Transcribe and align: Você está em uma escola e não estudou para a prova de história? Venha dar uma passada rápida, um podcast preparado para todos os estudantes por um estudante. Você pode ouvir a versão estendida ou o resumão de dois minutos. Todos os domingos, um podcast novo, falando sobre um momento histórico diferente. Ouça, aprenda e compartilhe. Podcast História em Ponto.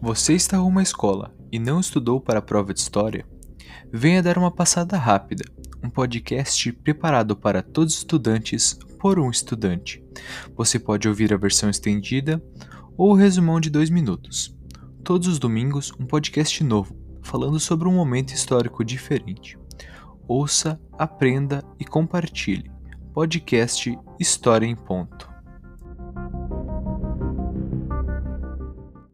Você 0.00 0.34
está 0.34 0.56
em 0.56 0.60
uma 0.60 0.82
escola 0.82 1.34
e 1.52 1.58
não 1.58 1.80
estudou 1.80 2.20
para 2.20 2.38
a 2.38 2.42
prova 2.42 2.72
de 2.72 2.80
história? 2.80 3.26
Venha 3.92 4.22
dar 4.22 4.38
uma 4.38 4.50
passada 4.50 4.96
rápida, 4.96 5.44
um 5.82 5.90
podcast 5.90 6.72
preparado 6.72 7.36
para 7.36 7.62
todos 7.62 7.94
os 7.94 7.98
estudantes 8.00 8.78
por 8.98 9.18
um 9.18 9.30
estudante. 9.30 10.04
Você 10.56 10.78
pode 10.78 11.08
ouvir 11.08 11.32
a 11.32 11.36
versão 11.36 11.70
estendida 11.70 12.42
ou 12.96 13.12
o 13.12 13.14
resumão 13.14 13.60
de 13.60 13.70
dois 13.70 13.90
minutos. 13.90 14.54
Todos 15.02 15.26
os 15.26 15.38
domingos, 15.38 15.92
um 15.98 16.06
podcast 16.06 16.62
novo, 16.62 16.94
falando 17.22 17.58
sobre 17.58 17.88
um 17.88 17.94
momento 17.94 18.34
histórico 18.34 18.84
diferente. 18.84 19.58
Ouça, 20.28 20.80
aprenda 20.98 21.64
e 21.78 21.84
compartilhe. 21.84 22.70
Podcast 23.12 23.98
História 24.18 24.66
em 24.66 24.76
Ponto. 24.76 25.29